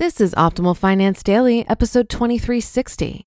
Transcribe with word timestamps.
This 0.00 0.18
is 0.18 0.34
Optimal 0.34 0.78
Finance 0.78 1.22
Daily, 1.22 1.68
episode 1.68 2.08
2360 2.08 3.26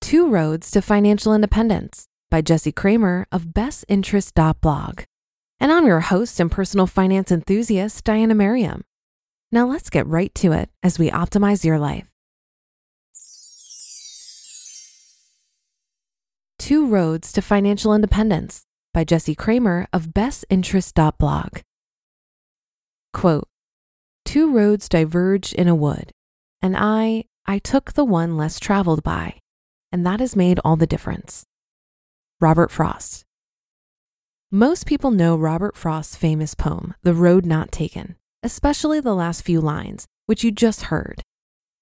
Two 0.00 0.26
Roads 0.26 0.70
to 0.70 0.80
Financial 0.80 1.34
Independence 1.34 2.06
by 2.30 2.40
Jesse 2.40 2.72
Cramer 2.72 3.26
of 3.30 3.52
bestinterest.blog. 3.52 5.02
And 5.60 5.70
I'm 5.70 5.86
your 5.86 6.00
host 6.00 6.40
and 6.40 6.50
personal 6.50 6.86
finance 6.86 7.30
enthusiast, 7.30 8.04
Diana 8.04 8.34
Merriam. 8.34 8.84
Now 9.52 9.66
let's 9.66 9.90
get 9.90 10.06
right 10.06 10.34
to 10.36 10.52
it 10.52 10.70
as 10.82 10.98
we 10.98 11.10
optimize 11.10 11.62
your 11.62 11.78
life. 11.78 12.08
Two 16.58 16.86
Roads 16.86 17.32
to 17.32 17.42
Financial 17.42 17.92
Independence 17.92 18.62
by 18.94 19.04
Jesse 19.04 19.34
Cramer 19.34 19.88
of 19.92 20.14
bestinterest.blog. 20.14 21.58
Quote, 23.12 23.46
Two 24.24 24.50
roads 24.52 24.88
diverged 24.88 25.54
in 25.54 25.68
a 25.68 25.74
wood, 25.74 26.10
and 26.60 26.76
I, 26.76 27.24
I 27.46 27.58
took 27.58 27.92
the 27.92 28.04
one 28.04 28.36
less 28.36 28.58
traveled 28.58 29.02
by, 29.02 29.38
and 29.92 30.04
that 30.06 30.20
has 30.20 30.34
made 30.34 30.58
all 30.64 30.76
the 30.76 30.86
difference. 30.86 31.44
Robert 32.40 32.70
Frost. 32.70 33.24
Most 34.50 34.86
people 34.86 35.10
know 35.10 35.36
Robert 35.36 35.76
Frost's 35.76 36.16
famous 36.16 36.54
poem, 36.54 36.94
The 37.02 37.14
Road 37.14 37.44
Not 37.44 37.70
Taken, 37.70 38.16
especially 38.42 39.00
the 39.00 39.14
last 39.14 39.42
few 39.42 39.60
lines, 39.60 40.06
which 40.26 40.42
you 40.42 40.50
just 40.50 40.82
heard. 40.82 41.22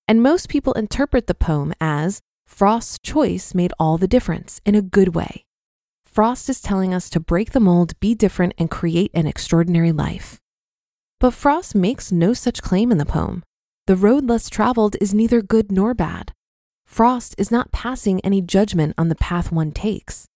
And 0.08 0.22
most 0.22 0.48
people 0.48 0.72
interpret 0.72 1.26
the 1.26 1.34
poem 1.34 1.72
as 1.80 2.20
Frost's 2.46 2.98
choice 3.02 3.54
made 3.54 3.72
all 3.78 3.98
the 3.98 4.08
difference 4.08 4.60
in 4.66 4.74
a 4.74 4.82
good 4.82 5.14
way. 5.14 5.44
Frost 6.04 6.50
is 6.50 6.60
telling 6.60 6.92
us 6.92 7.08
to 7.08 7.20
break 7.20 7.52
the 7.52 7.60
mold, 7.60 7.98
be 7.98 8.14
different, 8.14 8.52
and 8.58 8.70
create 8.70 9.10
an 9.14 9.26
extraordinary 9.26 9.92
life. 9.92 10.41
But 11.22 11.34
Frost 11.34 11.76
makes 11.76 12.10
no 12.10 12.34
such 12.34 12.62
claim 12.62 12.90
in 12.90 12.98
the 12.98 13.06
poem. 13.06 13.44
The 13.86 13.94
road 13.94 14.24
less 14.28 14.50
traveled 14.50 14.96
is 15.00 15.14
neither 15.14 15.40
good 15.40 15.70
nor 15.70 15.94
bad. 15.94 16.32
Frost 16.84 17.36
is 17.38 17.48
not 17.48 17.70
passing 17.70 18.18
any 18.22 18.42
judgment 18.42 18.92
on 18.98 19.08
the 19.08 19.14
path 19.14 19.52
one 19.52 19.70
takes. 19.70 20.26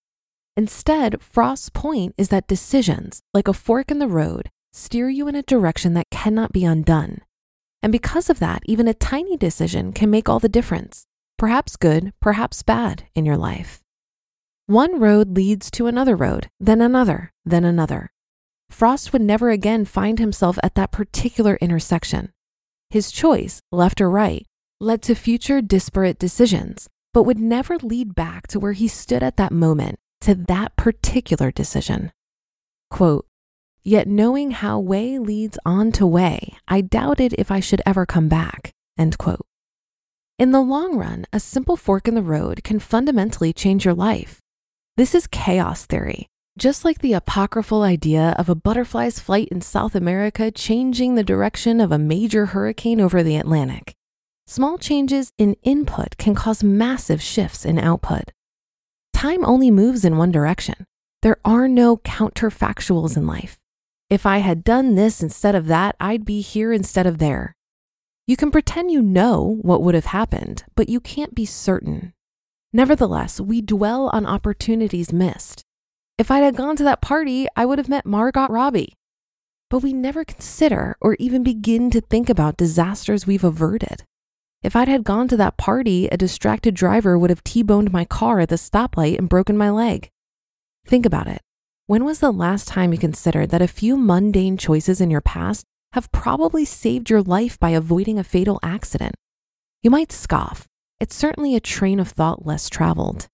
Instead, 0.56 1.20
Frost's 1.20 1.70
point 1.70 2.14
is 2.16 2.28
that 2.28 2.46
decisions, 2.46 3.20
like 3.34 3.48
a 3.48 3.52
fork 3.52 3.90
in 3.90 3.98
the 3.98 4.06
road, 4.06 4.48
steer 4.72 5.08
you 5.08 5.26
in 5.26 5.34
a 5.34 5.42
direction 5.42 5.94
that 5.94 6.08
cannot 6.12 6.52
be 6.52 6.64
undone. 6.64 7.18
And 7.82 7.90
because 7.90 8.30
of 8.30 8.38
that, 8.38 8.62
even 8.66 8.86
a 8.86 8.94
tiny 8.94 9.36
decision 9.36 9.92
can 9.92 10.08
make 10.08 10.28
all 10.28 10.38
the 10.38 10.48
difference, 10.48 11.04
perhaps 11.36 11.74
good, 11.74 12.12
perhaps 12.22 12.62
bad, 12.62 13.08
in 13.12 13.26
your 13.26 13.36
life. 13.36 13.80
One 14.66 15.00
road 15.00 15.34
leads 15.34 15.68
to 15.72 15.88
another 15.88 16.14
road, 16.14 16.46
then 16.60 16.80
another, 16.80 17.32
then 17.44 17.64
another. 17.64 18.12
Frost 18.70 19.12
would 19.12 19.22
never 19.22 19.50
again 19.50 19.84
find 19.84 20.18
himself 20.18 20.58
at 20.62 20.74
that 20.74 20.92
particular 20.92 21.56
intersection. 21.60 22.32
His 22.90 23.10
choice, 23.10 23.60
left 23.72 24.00
or 24.00 24.10
right, 24.10 24.44
led 24.80 25.02
to 25.02 25.14
future 25.14 25.60
disparate 25.60 26.18
decisions, 26.18 26.88
but 27.14 27.22
would 27.22 27.38
never 27.38 27.78
lead 27.78 28.14
back 28.14 28.46
to 28.48 28.60
where 28.60 28.72
he 28.72 28.88
stood 28.88 29.22
at 29.22 29.36
that 29.36 29.52
moment, 29.52 29.98
to 30.20 30.34
that 30.34 30.76
particular 30.76 31.50
decision. 31.50 32.12
Quote, 32.90 33.26
Yet 33.82 34.08
knowing 34.08 34.50
how 34.50 34.80
way 34.80 35.18
leads 35.18 35.58
on 35.64 35.92
to 35.92 36.06
way, 36.06 36.56
I 36.66 36.80
doubted 36.80 37.34
if 37.38 37.50
I 37.52 37.60
should 37.60 37.80
ever 37.86 38.04
come 38.04 38.28
back. 38.28 38.72
End 38.98 39.16
quote. 39.16 39.46
In 40.38 40.50
the 40.50 40.60
long 40.60 40.96
run, 40.96 41.24
a 41.32 41.40
simple 41.40 41.76
fork 41.76 42.08
in 42.08 42.14
the 42.14 42.22
road 42.22 42.64
can 42.64 42.80
fundamentally 42.80 43.52
change 43.52 43.84
your 43.84 43.94
life. 43.94 44.40
This 44.96 45.14
is 45.14 45.26
chaos 45.26 45.86
theory, 45.86 46.26
just 46.58 46.86
like 46.86 47.00
the 47.00 47.12
apocryphal 47.12 47.82
idea 47.82 48.34
of 48.38 48.48
a 48.48 48.54
butterfly's 48.54 49.20
flight 49.20 49.48
in 49.48 49.60
South 49.60 49.94
America 49.94 50.50
changing 50.50 51.14
the 51.14 51.22
direction 51.22 51.80
of 51.80 51.92
a 51.92 51.98
major 51.98 52.46
hurricane 52.46 52.98
over 52.98 53.22
the 53.22 53.36
Atlantic, 53.36 53.94
small 54.46 54.78
changes 54.78 55.32
in 55.36 55.54
input 55.62 56.16
can 56.16 56.34
cause 56.34 56.64
massive 56.64 57.20
shifts 57.20 57.66
in 57.66 57.78
output. 57.78 58.32
Time 59.12 59.44
only 59.44 59.70
moves 59.70 60.04
in 60.04 60.16
one 60.16 60.32
direction. 60.32 60.86
There 61.20 61.36
are 61.44 61.68
no 61.68 61.98
counterfactuals 61.98 63.16
in 63.16 63.26
life. 63.26 63.58
If 64.08 64.24
I 64.24 64.38
had 64.38 64.64
done 64.64 64.94
this 64.94 65.22
instead 65.22 65.54
of 65.54 65.66
that, 65.66 65.94
I'd 66.00 66.24
be 66.24 66.40
here 66.40 66.72
instead 66.72 67.06
of 67.06 67.18
there. 67.18 67.54
You 68.26 68.36
can 68.36 68.50
pretend 68.50 68.90
you 68.90 69.02
know 69.02 69.58
what 69.60 69.82
would 69.82 69.94
have 69.94 70.06
happened, 70.06 70.64
but 70.74 70.88
you 70.88 71.00
can't 71.00 71.34
be 71.34 71.44
certain. 71.44 72.14
Nevertheless, 72.72 73.40
we 73.40 73.60
dwell 73.60 74.08
on 74.12 74.24
opportunities 74.24 75.12
missed. 75.12 75.65
If 76.18 76.30
I'd 76.30 76.44
have 76.44 76.56
gone 76.56 76.76
to 76.76 76.84
that 76.84 77.02
party, 77.02 77.46
I 77.56 77.66
would 77.66 77.76
have 77.76 77.90
met 77.90 78.06
Margot 78.06 78.46
Robbie. 78.48 78.94
But 79.68 79.80
we 79.80 79.92
never 79.92 80.24
consider 80.24 80.96
or 80.98 81.14
even 81.18 81.42
begin 81.42 81.90
to 81.90 82.00
think 82.00 82.30
about 82.30 82.56
disasters 82.56 83.26
we've 83.26 83.44
averted. 83.44 84.02
If 84.62 84.74
I'd 84.74 84.88
had 84.88 85.04
gone 85.04 85.28
to 85.28 85.36
that 85.36 85.58
party, 85.58 86.08
a 86.08 86.16
distracted 86.16 86.74
driver 86.74 87.18
would 87.18 87.28
have 87.28 87.44
T-boned 87.44 87.92
my 87.92 88.06
car 88.06 88.40
at 88.40 88.48
the 88.48 88.56
stoplight 88.56 89.18
and 89.18 89.28
broken 89.28 89.58
my 89.58 89.68
leg. 89.68 90.08
Think 90.86 91.04
about 91.04 91.26
it. 91.26 91.42
When 91.86 92.04
was 92.04 92.20
the 92.20 92.32
last 92.32 92.66
time 92.66 92.92
you 92.92 92.98
considered 92.98 93.50
that 93.50 93.60
a 93.60 93.68
few 93.68 93.98
mundane 93.98 94.56
choices 94.56 95.02
in 95.02 95.10
your 95.10 95.20
past 95.20 95.64
have 95.92 96.10
probably 96.12 96.64
saved 96.64 97.10
your 97.10 97.22
life 97.22 97.58
by 97.58 97.70
avoiding 97.70 98.18
a 98.18 98.24
fatal 98.24 98.58
accident? 98.62 99.14
You 99.82 99.90
might 99.90 100.12
scoff. 100.12 100.66
It's 100.98 101.14
certainly 101.14 101.54
a 101.54 101.60
train 101.60 102.00
of 102.00 102.08
thought 102.08 102.46
less 102.46 102.70
traveled. 102.70 103.26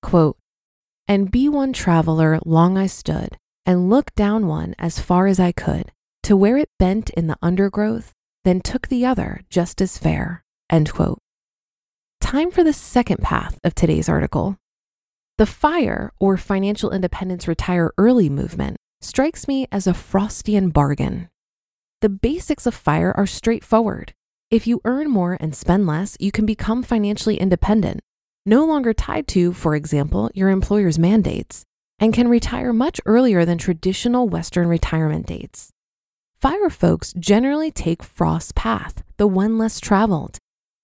Quote, 0.00 0.38
and 1.08 1.30
be 1.30 1.48
one 1.48 1.72
traveler 1.72 2.38
long 2.44 2.78
I 2.78 2.86
stood, 2.86 3.36
and 3.66 3.90
looked 3.90 4.14
down 4.14 4.46
one 4.46 4.74
as 4.78 4.98
far 4.98 5.26
as 5.26 5.38
I 5.38 5.52
could, 5.52 5.92
to 6.24 6.36
where 6.36 6.56
it 6.56 6.70
bent 6.78 7.10
in 7.10 7.26
the 7.26 7.36
undergrowth, 7.42 8.12
then 8.44 8.60
took 8.60 8.88
the 8.88 9.04
other 9.04 9.42
just 9.50 9.80
as 9.80 9.98
fair. 9.98 10.44
End 10.70 10.92
quote. 10.92 11.18
Time 12.20 12.50
for 12.50 12.64
the 12.64 12.72
second 12.72 13.18
path 13.18 13.58
of 13.64 13.74
today's 13.74 14.08
article. 14.08 14.56
The 15.38 15.46
FIRE, 15.46 16.12
or 16.20 16.36
Financial 16.36 16.90
Independence 16.90 17.48
Retire 17.48 17.92
Early 17.98 18.28
movement, 18.28 18.76
strikes 19.00 19.48
me 19.48 19.66
as 19.72 19.86
a 19.86 19.92
Frostian 19.92 20.72
bargain. 20.72 21.28
The 22.00 22.08
basics 22.08 22.66
of 22.66 22.74
FIRE 22.74 23.16
are 23.16 23.26
straightforward. 23.26 24.14
If 24.50 24.66
you 24.66 24.80
earn 24.84 25.10
more 25.10 25.36
and 25.40 25.54
spend 25.54 25.86
less, 25.86 26.16
you 26.20 26.30
can 26.30 26.46
become 26.46 26.82
financially 26.82 27.36
independent 27.36 28.00
no 28.44 28.64
longer 28.64 28.92
tied 28.92 29.26
to, 29.28 29.52
for 29.52 29.74
example, 29.74 30.30
your 30.34 30.48
employer's 30.48 30.98
mandates, 30.98 31.64
and 31.98 32.12
can 32.12 32.28
retire 32.28 32.72
much 32.72 33.00
earlier 33.06 33.44
than 33.44 33.58
traditional 33.58 34.28
Western 34.28 34.68
retirement 34.68 35.26
dates. 35.26 35.70
Fire 36.40 36.70
folks 36.70 37.12
generally 37.12 37.70
take 37.70 38.02
Frost's 38.02 38.52
path, 38.52 39.04
the 39.16 39.28
one 39.28 39.58
less 39.58 39.78
traveled. 39.78 40.38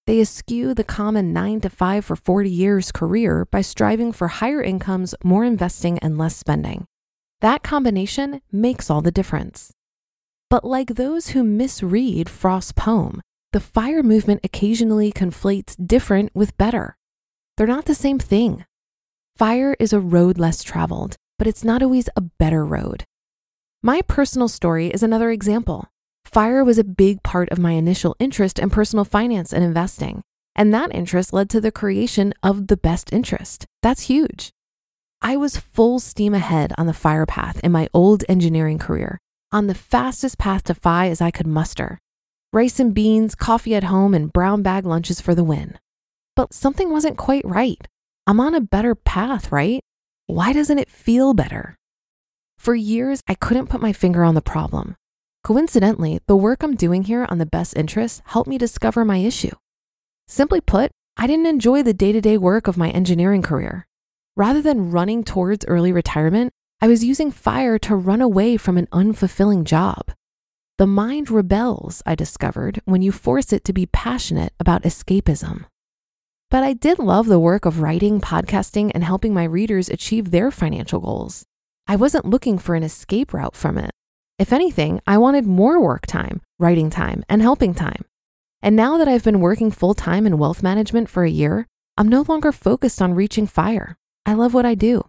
They 0.07 0.21
eschew 0.21 0.73
the 0.73 0.85
common 0.85 1.33
9 1.33 1.61
to 1.63 1.71
5 1.71 2.05
for 2.05 2.17
40 2.17 2.49
years 2.49 2.93
career 2.93 3.45
by 3.45 3.63
striving 3.63 4.13
for 4.13 4.29
higher 4.29 4.63
incomes, 4.63 5.15
more 5.25 5.45
investing, 5.45 5.99
and 5.99 6.17
less 6.17 6.37
spending. 6.37 6.85
That 7.41 7.63
combination 7.63 8.41
makes 8.53 8.89
all 8.89 9.03
the 9.03 9.11
difference. 9.11 9.73
But 10.51 10.65
like 10.65 10.95
those 10.95 11.29
who 11.31 11.43
misread 11.43 12.29
Frost's 12.29 12.73
poem, 12.73 13.21
the 13.53 13.61
fire 13.61 14.03
movement 14.03 14.41
occasionally 14.45 15.11
conflates 15.11 15.75
different 15.85 16.31
with 16.35 16.57
better. 16.57 16.98
They're 17.59 17.67
not 17.67 17.87
the 17.87 17.95
same 17.95 18.21
thing. 18.21 18.65
Fire 19.37 19.75
is 19.81 19.93
a 19.93 19.99
road 19.99 20.39
less 20.39 20.63
traveled, 20.63 21.17
but 21.39 21.49
it's 21.49 21.65
not 21.65 21.83
always 21.83 22.09
a 22.15 22.21
better 22.21 22.65
road. 22.65 23.03
My 23.83 24.01
personal 24.03 24.47
story 24.47 24.89
is 24.89 25.03
another 25.03 25.31
example. 25.31 25.89
Fire 26.25 26.63
was 26.63 26.79
a 26.79 26.85
big 26.85 27.25
part 27.25 27.51
of 27.51 27.59
my 27.59 27.73
initial 27.73 28.15
interest 28.21 28.61
in 28.61 28.71
personal 28.71 29.05
finance 29.05 29.53
and 29.53 29.65
investing, 29.65 30.23
and 30.55 30.73
that 30.73 30.95
interest 30.95 31.33
led 31.33 31.51
to 31.51 31.61
the 31.61 31.73
creation 31.73 32.33
of 32.45 32.69
the 32.69 32.77
best 32.77 33.13
interest. 33.13 33.67
That's 33.83 34.03
huge. 34.03 34.51
I 35.21 35.37
was 35.37 35.57
full 35.57 35.99
steam 35.99 36.35
ahead 36.35 36.73
on 36.79 36.87
the 36.87 36.93
fire 36.93 37.27
path 37.27 37.59
in 37.65 37.73
my 37.73 37.89
old 37.93 38.23
engineering 38.29 38.79
career, 38.79 39.19
on 39.51 39.67
the 39.67 39.75
fastest 39.75 40.39
path 40.39 40.63
to 40.65 40.75
FI 40.75 41.09
as 41.09 41.21
I 41.21 41.33
could 41.33 41.49
muster. 41.49 41.99
Rice 42.53 42.79
and 42.79 42.95
beans, 42.95 43.35
coffee 43.35 43.75
at 43.75 43.85
home, 43.85 44.15
and 44.15 44.33
brown 44.33 44.63
bag 44.63 44.87
lunches 44.87 45.21
for 45.21 45.35
the 45.35 45.43
win. 45.43 45.77
But 46.39 46.55
something 46.55 46.93
wasn't 46.93 47.19
quite 47.19 47.45
right. 47.45 47.85
I'm 48.25 48.39
on 48.39 48.55
a 48.55 48.61
better 48.61 48.95
path, 48.95 49.51
right? 49.51 49.81
Why 50.29 50.53
doesn't 50.53 50.79
it 50.79 50.89
feel 50.89 51.35
better? 51.35 51.75
For 52.61 52.77
years, 52.77 53.25
I 53.27 53.35
couldn't 53.35 53.67
put 53.67 53.81
my 53.81 53.93
finger 53.93 54.23
on 54.23 54.37
the 54.37 54.41
problem. 54.41 54.95
Coincidentally, 55.43 56.21
the 56.29 56.37
work 56.37 56.63
I'm 56.63 56.77
doing 56.77 57.03
here 57.03 57.27
on 57.29 57.39
the 57.39 57.45
best 57.45 57.77
interest 57.77 58.23
helped 58.27 58.49
me 58.49 58.57
discover 58.57 59.05
my 59.05 59.17
issue. 59.17 59.51
Simply 60.29 60.61
put, 60.61 60.93
I 61.17 61.27
didn't 61.27 61.47
enjoy 61.47 61.83
the 61.83 61.93
day 61.93 62.13
to 62.13 62.21
day 62.21 62.39
work 62.39 62.69
of 62.69 62.79
my 62.79 62.91
engineering 62.91 63.43
career. 63.43 63.89
Rather 64.37 64.63
than 64.63 64.93
running 64.93 65.25
towards 65.25 65.67
early 65.67 65.91
retirement, 65.91 66.53
I 66.81 66.87
was 66.87 67.03
using 67.03 67.33
fire 67.33 67.81
to 67.81 67.97
run 67.97 68.23
away 68.23 68.57
from 68.57 68.79
an 68.79 68.87
unfulfilling 68.93 69.65
job. 69.65 70.13
The 70.77 70.87
mind 70.87 71.33
rebels, 71.33 72.01
I 72.07 72.15
discovered, 72.15 72.81
when 72.85 73.03
you 73.03 73.11
force 73.11 73.53
it 73.53 73.65
to 73.65 73.73
be 73.73 73.87
passionate 73.87 74.53
about 74.61 74.85
escapism. 74.85 75.65
But 76.51 76.63
I 76.63 76.73
did 76.73 76.99
love 76.99 77.27
the 77.27 77.39
work 77.39 77.67
of 77.67 77.81
writing, 77.81 78.23
podcasting, 78.23 78.91
and 78.95 79.05
helping 79.05 79.35
my 79.35 79.45
readers 79.45 79.91
achieve 79.91 80.31
their 80.31 80.51
financial 80.51 80.99
goals. 80.99 81.45
I 81.87 81.97
wasn't 81.97 82.25
looking 82.25 82.59
for 82.59 82.75
an 82.75 82.83
escape 82.83 83.35
route 83.35 83.55
from 83.55 83.77
it. 83.77 83.91
If 84.39 84.51
anything, 84.51 85.01
I 85.07 85.19
wanted 85.19 85.45
more 85.45 85.79
work 85.79 86.07
time, 86.07 86.41
writing 86.59 86.89
time, 86.89 87.23
and 87.29 87.43
helping 87.43 87.75
time. 87.75 88.05
And 88.63 88.75
now 88.75 88.97
that 88.97 89.09
I've 89.09 89.25
been 89.25 89.41
working 89.41 89.71
full 89.71 89.93
time 89.93 90.27
in 90.27 90.39
wealth 90.39 90.63
management 90.63 91.11
for 91.11 91.23
a 91.23 91.31
year, 91.31 91.67
I'm 91.99 92.09
no 92.09 92.25
longer 92.27 92.51
focused 92.51 93.03
on 93.03 93.15
reaching 93.15 93.47
fire. 93.47 93.99
I 94.25 94.33
love 94.33 94.55
what 94.55 94.65
I 94.65 94.75
do. 94.75 95.03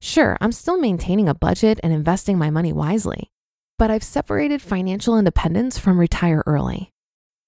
Sure, 0.00 0.38
I'm 0.40 0.52
still 0.52 0.78
maintaining 0.78 1.28
a 1.28 1.34
budget 1.34 1.80
and 1.82 1.92
investing 1.92 2.38
my 2.38 2.48
money 2.48 2.72
wisely, 2.72 3.30
but 3.76 3.90
I've 3.90 4.04
separated 4.04 4.62
financial 4.62 5.18
independence 5.18 5.78
from 5.78 5.98
retire 5.98 6.44
early. 6.46 6.92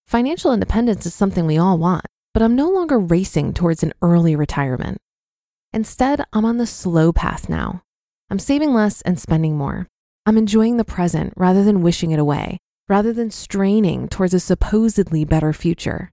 Financial 0.08 0.52
independence 0.52 1.06
is 1.06 1.14
something 1.14 1.46
we 1.46 1.56
all 1.56 1.78
want, 1.78 2.06
but 2.34 2.42
I'm 2.42 2.56
no 2.56 2.70
longer 2.70 2.98
racing 2.98 3.54
towards 3.54 3.82
an 3.82 3.92
early 4.02 4.36
retirement. 4.36 4.98
Instead, 5.72 6.24
I'm 6.32 6.44
on 6.44 6.58
the 6.58 6.66
slow 6.66 7.12
path 7.12 7.48
now. 7.48 7.82
I'm 8.30 8.38
saving 8.38 8.74
less 8.74 9.02
and 9.02 9.18
spending 9.18 9.56
more. 9.56 9.88
I'm 10.26 10.38
enjoying 10.38 10.76
the 10.76 10.84
present 10.84 11.32
rather 11.36 11.64
than 11.64 11.82
wishing 11.82 12.10
it 12.10 12.18
away, 12.18 12.58
rather 12.88 13.12
than 13.12 13.30
straining 13.30 14.08
towards 14.08 14.34
a 14.34 14.40
supposedly 14.40 15.24
better 15.24 15.52
future. 15.52 16.10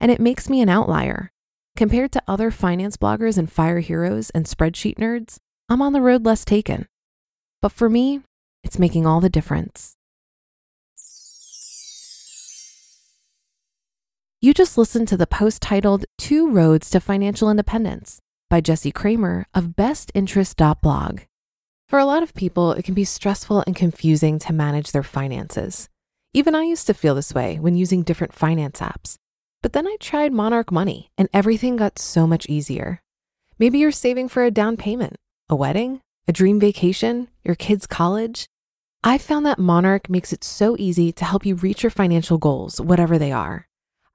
And 0.00 0.10
it 0.10 0.20
makes 0.20 0.48
me 0.48 0.60
an 0.60 0.68
outlier 0.68 1.30
Compared 1.78 2.10
to 2.10 2.22
other 2.26 2.50
finance 2.50 2.96
bloggers 2.96 3.38
and 3.38 3.48
fire 3.48 3.78
heroes 3.78 4.30
and 4.30 4.46
spreadsheet 4.46 4.96
nerds, 4.96 5.36
I'm 5.68 5.80
on 5.80 5.92
the 5.92 6.00
road 6.00 6.26
less 6.26 6.44
taken. 6.44 6.88
But 7.62 7.70
for 7.70 7.88
me, 7.88 8.22
it's 8.64 8.80
making 8.80 9.06
all 9.06 9.20
the 9.20 9.30
difference. 9.30 9.94
You 14.40 14.54
just 14.54 14.78
listened 14.78 15.08
to 15.08 15.16
the 15.16 15.26
post 15.26 15.60
titled 15.60 16.04
Two 16.16 16.48
Roads 16.48 16.90
to 16.90 17.00
Financial 17.00 17.50
Independence 17.50 18.20
by 18.48 18.60
Jesse 18.60 18.92
Cramer 18.92 19.46
of 19.52 19.74
bestinterest.blog. 19.74 21.22
For 21.88 21.98
a 21.98 22.04
lot 22.04 22.22
of 22.22 22.34
people, 22.34 22.70
it 22.70 22.84
can 22.84 22.94
be 22.94 23.02
stressful 23.02 23.64
and 23.66 23.74
confusing 23.74 24.38
to 24.38 24.52
manage 24.52 24.92
their 24.92 25.02
finances. 25.02 25.88
Even 26.32 26.54
I 26.54 26.62
used 26.62 26.86
to 26.86 26.94
feel 26.94 27.16
this 27.16 27.34
way 27.34 27.58
when 27.58 27.74
using 27.74 28.04
different 28.04 28.32
finance 28.32 28.78
apps. 28.78 29.16
But 29.60 29.72
then 29.72 29.88
I 29.88 29.96
tried 29.98 30.32
Monarch 30.32 30.70
Money 30.70 31.10
and 31.18 31.28
everything 31.32 31.74
got 31.74 31.98
so 31.98 32.24
much 32.24 32.46
easier. 32.48 33.02
Maybe 33.58 33.80
you're 33.80 33.90
saving 33.90 34.28
for 34.28 34.44
a 34.44 34.52
down 34.52 34.76
payment, 34.76 35.16
a 35.48 35.56
wedding, 35.56 36.00
a 36.28 36.32
dream 36.32 36.60
vacation, 36.60 37.26
your 37.42 37.56
kids' 37.56 37.88
college. 37.88 38.46
I 39.02 39.18
found 39.18 39.44
that 39.46 39.58
Monarch 39.58 40.08
makes 40.08 40.32
it 40.32 40.44
so 40.44 40.76
easy 40.78 41.10
to 41.14 41.24
help 41.24 41.44
you 41.44 41.56
reach 41.56 41.82
your 41.82 41.90
financial 41.90 42.38
goals, 42.38 42.80
whatever 42.80 43.18
they 43.18 43.32
are. 43.32 43.67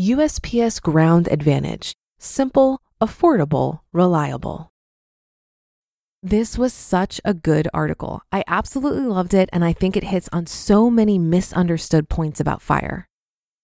USPS 0.00 0.82
Ground 0.82 1.28
Advantage: 1.30 1.92
simple, 2.18 2.80
affordable, 3.00 3.78
reliable. 3.92 4.72
This 6.20 6.58
was 6.58 6.72
such 6.74 7.20
a 7.24 7.32
good 7.32 7.68
article. 7.72 8.20
I 8.32 8.42
absolutely 8.48 9.06
loved 9.06 9.34
it, 9.34 9.48
and 9.52 9.64
I 9.64 9.72
think 9.72 9.96
it 9.96 10.02
hits 10.02 10.28
on 10.32 10.46
so 10.46 10.90
many 10.90 11.16
misunderstood 11.16 12.08
points 12.08 12.40
about 12.40 12.60
fire. 12.60 13.08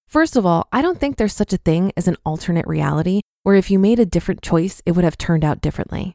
First 0.07 0.37
of 0.37 0.47
all, 0.47 0.69
I 0.71 0.83
don't 0.83 1.01
think 1.01 1.17
there's 1.17 1.35
such 1.35 1.53
a 1.53 1.57
thing 1.57 1.91
as 1.97 2.07
an 2.07 2.17
alternate 2.25 2.69
reality 2.69 3.23
where 3.43 3.57
if 3.57 3.69
you 3.69 3.81
made 3.81 3.99
a 3.99 4.07
different 4.07 4.41
choice, 4.41 4.81
it 4.87 4.93
would 4.93 5.05
have 5.05 5.19
turned 5.19 5.45
out 5.45 5.61
differently. 5.61 6.15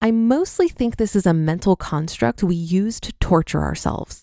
I 0.00 0.12
mostly 0.12 0.68
think 0.68 0.94
this 0.94 1.16
is 1.16 1.26
a 1.26 1.34
mental 1.34 1.74
construct 1.74 2.44
we 2.44 2.54
use 2.54 3.00
to 3.00 3.12
torture 3.14 3.62
ourselves. 3.62 4.22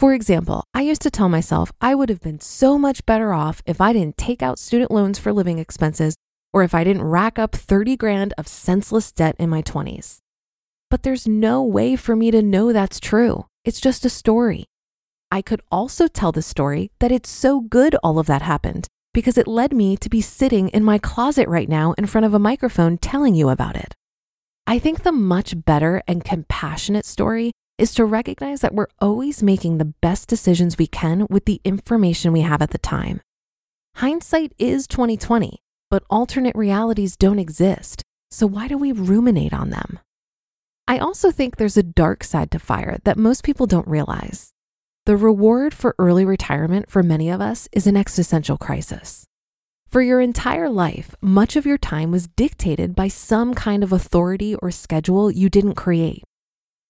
For 0.00 0.14
example, 0.14 0.64
I 0.72 0.80
used 0.80 1.02
to 1.02 1.10
tell 1.10 1.28
myself 1.28 1.72
I 1.78 1.94
would 1.94 2.08
have 2.08 2.22
been 2.22 2.40
so 2.40 2.78
much 2.78 3.04
better 3.04 3.34
off 3.34 3.62
if 3.66 3.82
I 3.82 3.92
didn't 3.92 4.16
take 4.16 4.42
out 4.42 4.58
student 4.58 4.90
loans 4.90 5.18
for 5.18 5.30
living 5.30 5.58
expenses 5.58 6.16
or 6.54 6.62
if 6.62 6.74
I 6.74 6.84
didn't 6.84 7.02
rack 7.02 7.38
up 7.38 7.54
30 7.54 7.98
grand 7.98 8.32
of 8.38 8.48
senseless 8.48 9.12
debt 9.12 9.36
in 9.38 9.50
my 9.50 9.60
20s. 9.60 10.16
But 10.88 11.02
there's 11.02 11.28
no 11.28 11.62
way 11.62 11.96
for 11.96 12.16
me 12.16 12.30
to 12.30 12.40
know 12.40 12.72
that's 12.72 12.98
true. 12.98 13.44
It's 13.62 13.78
just 13.78 14.06
a 14.06 14.08
story. 14.08 14.64
I 15.30 15.42
could 15.42 15.60
also 15.70 16.06
tell 16.08 16.32
the 16.32 16.40
story 16.40 16.90
that 17.00 17.12
it's 17.12 17.28
so 17.28 17.60
good 17.60 17.94
all 18.02 18.18
of 18.18 18.26
that 18.26 18.40
happened 18.40 18.86
because 19.12 19.36
it 19.36 19.46
led 19.46 19.74
me 19.74 19.98
to 19.98 20.08
be 20.08 20.22
sitting 20.22 20.70
in 20.70 20.82
my 20.82 20.96
closet 20.96 21.46
right 21.46 21.68
now 21.68 21.92
in 21.98 22.06
front 22.06 22.24
of 22.24 22.32
a 22.32 22.38
microphone 22.38 22.96
telling 22.96 23.34
you 23.34 23.50
about 23.50 23.76
it. 23.76 23.94
I 24.66 24.78
think 24.78 25.02
the 25.02 25.12
much 25.12 25.62
better 25.66 26.00
and 26.08 26.24
compassionate 26.24 27.04
story 27.04 27.52
is 27.80 27.94
to 27.94 28.04
recognize 28.04 28.60
that 28.60 28.74
we're 28.74 28.86
always 29.00 29.42
making 29.42 29.78
the 29.78 29.92
best 30.02 30.28
decisions 30.28 30.76
we 30.76 30.86
can 30.86 31.26
with 31.30 31.46
the 31.46 31.62
information 31.64 32.30
we 32.30 32.42
have 32.42 32.60
at 32.60 32.70
the 32.70 32.78
time. 32.78 33.22
Hindsight 33.96 34.52
is 34.58 34.86
2020, 34.86 35.58
but 35.90 36.04
alternate 36.10 36.54
realities 36.54 37.16
don't 37.16 37.38
exist. 37.38 38.02
So 38.30 38.46
why 38.46 38.68
do 38.68 38.76
we 38.76 38.92
ruminate 38.92 39.54
on 39.54 39.70
them? 39.70 39.98
I 40.86 40.98
also 40.98 41.30
think 41.30 41.56
there's 41.56 41.78
a 41.78 41.82
dark 41.82 42.22
side 42.22 42.50
to 42.50 42.58
fire 42.58 42.98
that 43.04 43.16
most 43.16 43.42
people 43.42 43.66
don't 43.66 43.88
realize. 43.88 44.52
the 45.06 45.16
reward 45.16 45.74
for 45.74 45.94
early 45.98 46.24
retirement 46.24 46.90
for 46.90 47.02
many 47.02 47.30
of 47.30 47.40
us 47.40 47.68
is 47.72 47.86
an 47.86 47.96
existential 47.96 48.56
crisis. 48.56 49.24
For 49.88 50.02
your 50.02 50.20
entire 50.20 50.68
life, 50.68 51.16
much 51.20 51.56
of 51.56 51.66
your 51.66 51.78
time 51.78 52.12
was 52.12 52.28
dictated 52.28 52.94
by 52.94 53.08
some 53.08 53.54
kind 53.54 53.82
of 53.82 53.92
authority 53.92 54.54
or 54.56 54.70
schedule 54.70 55.30
you 55.30 55.48
didn't 55.48 55.74
create. 55.74 56.22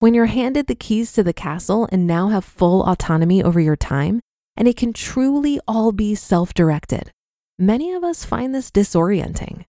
When 0.01 0.15
you're 0.15 0.33
handed 0.33 0.67
the 0.67 0.75
keys 0.75 1.13
to 1.13 1.23
the 1.23 1.35
castle 1.35 1.87
and 1.93 2.07
now 2.07 2.29
have 2.29 2.43
full 2.43 2.83
autonomy 2.85 3.43
over 3.43 3.61
your 3.61 3.77
time, 3.77 4.21
and 4.57 4.67
it 4.67 4.75
can 4.75 4.95
truly 4.95 5.61
all 5.69 5.93
be 5.93 6.15
self 6.15 6.55
directed, 6.55 7.13
many 7.59 7.93
of 7.93 8.03
us 8.03 8.25
find 8.25 8.55
this 8.55 8.71
disorienting. 8.71 9.67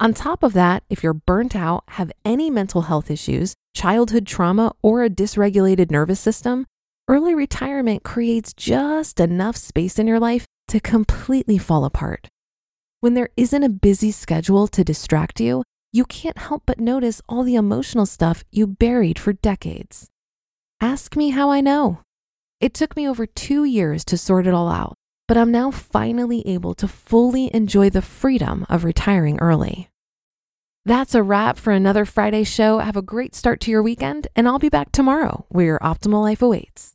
On 0.00 0.14
top 0.14 0.42
of 0.42 0.54
that, 0.54 0.84
if 0.88 1.02
you're 1.02 1.12
burnt 1.12 1.54
out, 1.54 1.84
have 1.88 2.10
any 2.24 2.48
mental 2.48 2.80
health 2.80 3.10
issues, 3.10 3.52
childhood 3.74 4.26
trauma, 4.26 4.72
or 4.80 5.04
a 5.04 5.10
dysregulated 5.10 5.90
nervous 5.90 6.18
system, 6.18 6.64
early 7.06 7.34
retirement 7.34 8.02
creates 8.02 8.54
just 8.54 9.20
enough 9.20 9.56
space 9.58 9.98
in 9.98 10.06
your 10.06 10.18
life 10.18 10.46
to 10.68 10.80
completely 10.80 11.58
fall 11.58 11.84
apart. 11.84 12.26
When 13.00 13.12
there 13.12 13.28
isn't 13.36 13.62
a 13.62 13.68
busy 13.68 14.12
schedule 14.12 14.66
to 14.68 14.82
distract 14.82 15.40
you, 15.40 15.62
you 15.92 16.04
can't 16.04 16.38
help 16.38 16.62
but 16.66 16.80
notice 16.80 17.22
all 17.28 17.42
the 17.42 17.54
emotional 17.54 18.06
stuff 18.06 18.44
you 18.50 18.66
buried 18.66 19.18
for 19.18 19.32
decades. 19.32 20.08
Ask 20.80 21.16
me 21.16 21.30
how 21.30 21.50
I 21.50 21.60
know. 21.60 22.00
It 22.60 22.74
took 22.74 22.96
me 22.96 23.08
over 23.08 23.26
two 23.26 23.64
years 23.64 24.04
to 24.06 24.18
sort 24.18 24.46
it 24.46 24.54
all 24.54 24.68
out, 24.68 24.94
but 25.26 25.36
I'm 25.36 25.50
now 25.50 25.70
finally 25.70 26.46
able 26.46 26.74
to 26.74 26.88
fully 26.88 27.52
enjoy 27.54 27.90
the 27.90 28.02
freedom 28.02 28.66
of 28.68 28.84
retiring 28.84 29.38
early. 29.40 29.88
That's 30.84 31.14
a 31.14 31.22
wrap 31.22 31.58
for 31.58 31.72
another 31.72 32.04
Friday 32.04 32.44
show. 32.44 32.78
Have 32.78 32.96
a 32.96 33.02
great 33.02 33.34
start 33.34 33.60
to 33.60 33.70
your 33.70 33.82
weekend, 33.82 34.28
and 34.34 34.48
I'll 34.48 34.58
be 34.58 34.68
back 34.68 34.92
tomorrow 34.92 35.46
where 35.48 35.66
your 35.66 35.78
optimal 35.80 36.22
life 36.22 36.42
awaits. 36.42 36.94